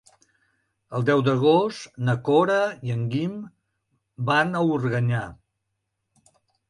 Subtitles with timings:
[0.99, 2.57] El deu d'agost na Cora
[2.89, 3.35] i en Guim
[4.31, 5.21] van a Organyà.